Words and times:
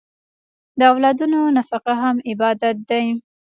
د 0.79 0.81
اولادونو 0.91 1.39
نفقه 1.57 1.93
هم 2.03 2.15
عبادت 2.29 2.77
دی. 2.89 3.05